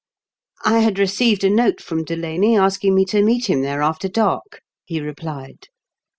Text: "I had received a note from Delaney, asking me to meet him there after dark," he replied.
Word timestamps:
"I 0.65 0.79
had 0.79 0.97
received 0.97 1.43
a 1.43 1.49
note 1.51 1.79
from 1.79 2.03
Delaney, 2.03 2.57
asking 2.57 2.95
me 2.95 3.05
to 3.05 3.21
meet 3.21 3.47
him 3.47 3.61
there 3.61 3.83
after 3.83 4.07
dark," 4.09 4.63
he 4.83 4.99
replied. 4.99 5.67